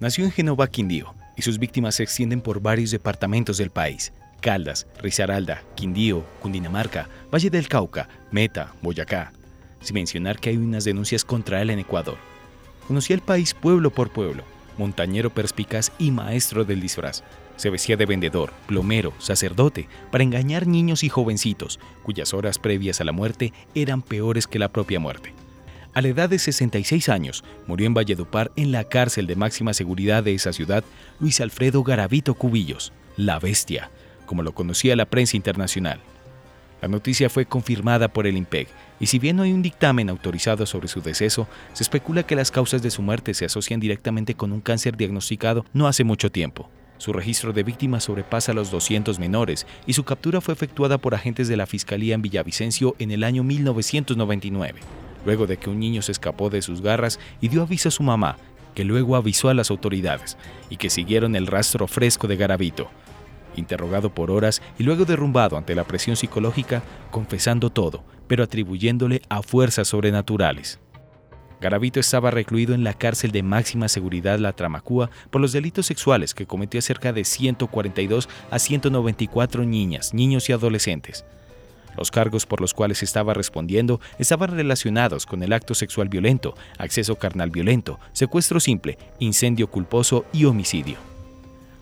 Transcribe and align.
Nació 0.00 0.24
en 0.24 0.30
Genova, 0.30 0.66
Quindío, 0.66 1.14
y 1.36 1.42
sus 1.42 1.58
víctimas 1.58 1.96
se 1.96 2.02
extienden 2.02 2.40
por 2.40 2.62
varios 2.62 2.90
departamentos 2.90 3.58
del 3.58 3.68
país. 3.68 4.14
Caldas, 4.40 4.86
Risaralda, 4.98 5.62
Quindío, 5.74 6.24
Cundinamarca, 6.40 7.06
Valle 7.30 7.50
del 7.50 7.68
Cauca, 7.68 8.08
Meta, 8.30 8.72
Boyacá. 8.80 9.30
Sin 9.82 9.94
mencionar 9.94 10.38
que 10.38 10.48
hay 10.48 10.56
unas 10.56 10.84
denuncias 10.84 11.22
contra 11.22 11.60
él 11.60 11.68
en 11.68 11.80
Ecuador. 11.80 12.16
Conocía 12.88 13.14
el 13.14 13.20
país 13.20 13.52
pueblo 13.52 13.90
por 13.90 14.10
pueblo, 14.10 14.42
montañero 14.78 15.28
perspicaz 15.28 15.92
y 15.98 16.10
maestro 16.10 16.64
del 16.64 16.80
disfraz. 16.80 17.22
Se 17.56 17.68
vestía 17.68 17.98
de 17.98 18.06
vendedor, 18.06 18.54
plomero, 18.66 19.12
sacerdote, 19.18 19.86
para 20.10 20.24
engañar 20.24 20.66
niños 20.66 21.04
y 21.04 21.10
jovencitos, 21.10 21.78
cuyas 22.02 22.32
horas 22.32 22.58
previas 22.58 23.02
a 23.02 23.04
la 23.04 23.12
muerte 23.12 23.52
eran 23.74 24.00
peores 24.00 24.46
que 24.46 24.58
la 24.58 24.72
propia 24.72 24.98
muerte. 24.98 25.34
A 25.92 26.02
la 26.02 26.08
edad 26.08 26.28
de 26.28 26.38
66 26.38 27.08
años, 27.08 27.42
murió 27.66 27.86
en 27.88 27.94
Valledupar 27.94 28.52
en 28.54 28.70
la 28.70 28.84
cárcel 28.84 29.26
de 29.26 29.34
máxima 29.34 29.74
seguridad 29.74 30.22
de 30.22 30.34
esa 30.34 30.52
ciudad 30.52 30.84
Luis 31.18 31.40
Alfredo 31.40 31.82
Garavito 31.82 32.34
Cubillos, 32.34 32.92
la 33.16 33.40
bestia, 33.40 33.90
como 34.24 34.44
lo 34.44 34.54
conocía 34.54 34.94
la 34.94 35.06
prensa 35.06 35.36
internacional. 35.36 36.00
La 36.80 36.86
noticia 36.86 37.28
fue 37.28 37.44
confirmada 37.44 38.06
por 38.08 38.28
el 38.28 38.36
IMPEG, 38.36 38.68
y 39.00 39.06
si 39.06 39.18
bien 39.18 39.36
no 39.36 39.42
hay 39.42 39.52
un 39.52 39.62
dictamen 39.62 40.08
autorizado 40.08 40.64
sobre 40.64 40.86
su 40.86 41.02
deceso, 41.02 41.48
se 41.72 41.82
especula 41.82 42.22
que 42.22 42.36
las 42.36 42.52
causas 42.52 42.82
de 42.82 42.90
su 42.92 43.02
muerte 43.02 43.34
se 43.34 43.46
asocian 43.46 43.80
directamente 43.80 44.34
con 44.34 44.52
un 44.52 44.60
cáncer 44.60 44.96
diagnosticado 44.96 45.66
no 45.72 45.88
hace 45.88 46.04
mucho 46.04 46.30
tiempo. 46.30 46.70
Su 46.98 47.12
registro 47.12 47.52
de 47.52 47.64
víctimas 47.64 48.04
sobrepasa 48.04 48.52
los 48.52 48.70
200 48.70 49.18
menores 49.18 49.66
y 49.86 49.94
su 49.94 50.04
captura 50.04 50.40
fue 50.40 50.54
efectuada 50.54 50.98
por 50.98 51.14
agentes 51.14 51.48
de 51.48 51.56
la 51.56 51.66
Fiscalía 51.66 52.14
en 52.14 52.22
Villavicencio 52.22 52.94
en 52.98 53.10
el 53.10 53.24
año 53.24 53.42
1999, 53.42 54.80
luego 55.24 55.46
de 55.46 55.56
que 55.56 55.70
un 55.70 55.78
niño 55.78 56.02
se 56.02 56.12
escapó 56.12 56.50
de 56.50 56.62
sus 56.62 56.80
garras 56.80 57.18
y 57.40 57.48
dio 57.48 57.62
aviso 57.62 57.88
a 57.88 57.92
su 57.92 58.02
mamá, 58.02 58.36
que 58.74 58.84
luego 58.84 59.16
avisó 59.16 59.48
a 59.48 59.54
las 59.54 59.70
autoridades 59.70 60.36
y 60.68 60.76
que 60.76 60.90
siguieron 60.90 61.36
el 61.36 61.46
rastro 61.46 61.86
fresco 61.86 62.28
de 62.28 62.36
Garavito, 62.36 62.90
interrogado 63.56 64.14
por 64.14 64.30
horas 64.30 64.62
y 64.78 64.84
luego 64.84 65.04
derrumbado 65.04 65.56
ante 65.56 65.74
la 65.74 65.84
presión 65.84 66.16
psicológica, 66.16 66.82
confesando 67.10 67.70
todo, 67.70 68.04
pero 68.26 68.44
atribuyéndole 68.44 69.22
a 69.28 69.42
fuerzas 69.42 69.88
sobrenaturales. 69.88 70.78
Garavito 71.60 72.00
estaba 72.00 72.30
recluido 72.30 72.74
en 72.74 72.84
la 72.84 72.94
cárcel 72.94 73.32
de 73.32 73.42
máxima 73.42 73.88
seguridad 73.88 74.38
La 74.38 74.54
Tramacúa 74.54 75.10
por 75.28 75.42
los 75.42 75.52
delitos 75.52 75.84
sexuales 75.84 76.32
que 76.32 76.46
cometió 76.46 76.80
cerca 76.80 77.12
de 77.12 77.24
142 77.24 78.30
a 78.50 78.58
194 78.58 79.64
niñas, 79.64 80.14
niños 80.14 80.48
y 80.48 80.54
adolescentes. 80.54 81.26
Los 81.96 82.10
cargos 82.10 82.46
por 82.46 82.60
los 82.60 82.74
cuales 82.74 83.02
estaba 83.02 83.34
respondiendo 83.34 84.00
estaban 84.18 84.50
relacionados 84.50 85.26
con 85.26 85.42
el 85.42 85.52
acto 85.52 85.74
sexual 85.74 86.08
violento, 86.08 86.54
acceso 86.78 87.16
carnal 87.16 87.50
violento, 87.50 87.98
secuestro 88.12 88.60
simple, 88.60 88.98
incendio 89.18 89.68
culposo 89.68 90.24
y 90.32 90.44
homicidio. 90.44 90.96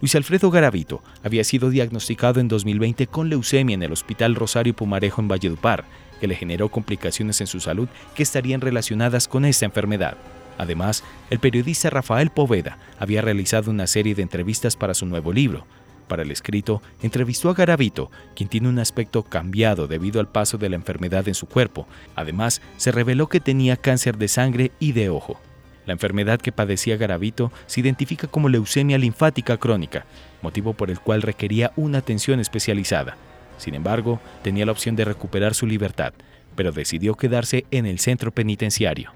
Luis 0.00 0.14
Alfredo 0.16 0.50
Garavito 0.50 1.02
había 1.22 1.44
sido 1.44 1.70
diagnosticado 1.70 2.40
en 2.40 2.48
2020 2.48 3.06
con 3.06 3.28
leucemia 3.30 3.74
en 3.74 3.82
el 3.82 3.92
Hospital 3.92 4.34
Rosario 4.34 4.74
Pumarejo 4.74 5.22
en 5.22 5.28
Valledupar 5.28 5.84
que 6.20 6.26
le 6.26 6.34
generó 6.34 6.68
complicaciones 6.68 7.40
en 7.40 7.46
su 7.46 7.60
salud 7.60 7.88
que 8.14 8.22
estarían 8.22 8.60
relacionadas 8.60 9.28
con 9.28 9.44
esta 9.44 9.64
enfermedad. 9.64 10.16
Además, 10.58 11.02
el 11.30 11.38
periodista 11.38 11.90
Rafael 11.90 12.30
Poveda 12.30 12.78
había 12.98 13.22
realizado 13.22 13.70
una 13.70 13.86
serie 13.86 14.14
de 14.14 14.22
entrevistas 14.22 14.76
para 14.76 14.94
su 14.94 15.06
nuevo 15.06 15.32
libro. 15.32 15.66
Para 16.08 16.22
el 16.22 16.30
escrito, 16.30 16.82
entrevistó 17.02 17.50
a 17.50 17.54
Garavito, 17.54 18.10
quien 18.36 18.48
tiene 18.48 18.68
un 18.68 18.78
aspecto 18.78 19.22
cambiado 19.22 19.86
debido 19.86 20.20
al 20.20 20.28
paso 20.28 20.58
de 20.58 20.68
la 20.68 20.76
enfermedad 20.76 21.26
en 21.28 21.34
su 21.34 21.46
cuerpo. 21.46 21.86
Además, 22.14 22.60
se 22.76 22.92
reveló 22.92 23.28
que 23.28 23.40
tenía 23.40 23.76
cáncer 23.76 24.18
de 24.18 24.28
sangre 24.28 24.72
y 24.78 24.92
de 24.92 25.08
ojo. 25.08 25.40
La 25.86 25.92
enfermedad 25.92 26.40
que 26.40 26.52
padecía 26.52 26.96
Garavito 26.96 27.52
se 27.66 27.80
identifica 27.80 28.26
como 28.26 28.48
leucemia 28.48 28.98
linfática 28.98 29.56
crónica, 29.56 30.06
motivo 30.42 30.72
por 30.72 30.90
el 30.90 31.00
cual 31.00 31.22
requería 31.22 31.72
una 31.76 31.98
atención 31.98 32.40
especializada. 32.40 33.16
Sin 33.58 33.74
embargo, 33.74 34.20
tenía 34.42 34.66
la 34.66 34.72
opción 34.72 34.96
de 34.96 35.04
recuperar 35.04 35.54
su 35.54 35.66
libertad, 35.66 36.14
pero 36.56 36.72
decidió 36.72 37.14
quedarse 37.14 37.66
en 37.70 37.86
el 37.86 37.98
centro 37.98 38.30
penitenciario. 38.30 39.12